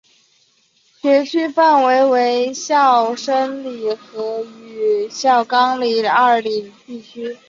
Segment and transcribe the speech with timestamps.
[1.03, 3.85] 学区范围为孝深里
[4.67, 7.37] 与孝冈里二里地区。